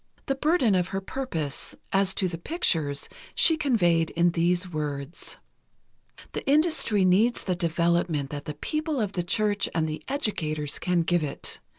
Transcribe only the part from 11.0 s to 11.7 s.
give it.